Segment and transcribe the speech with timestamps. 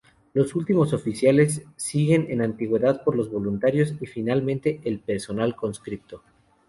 [0.33, 6.23] Los últimos oficiales siguen en antigüedad por los voluntarios y finalmente el personal conscripto.